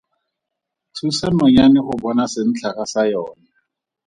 Thusa 0.95 1.27
nonyane 1.31 1.79
go 1.85 1.93
bona 2.03 2.25
sentlhaga 2.33 2.83
sa 2.93 3.01
yona. 3.11 3.47